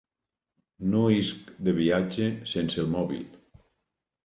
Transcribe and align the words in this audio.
No 0.93 1.01
isc 1.17 1.51
de 1.67 1.75
viatge 1.81 2.31
sense 2.55 2.83
el 2.87 2.91
mòbil. 2.97 3.31